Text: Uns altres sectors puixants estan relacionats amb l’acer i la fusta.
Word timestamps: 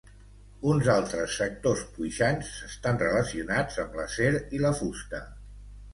Uns 0.69 0.87
altres 0.93 1.35
sectors 1.41 1.83
puixants 1.97 2.49
estan 2.69 2.99
relacionats 3.03 3.81
amb 3.85 4.01
l’acer 4.01 4.33
i 4.59 4.63
la 4.65 4.77
fusta. 4.81 5.25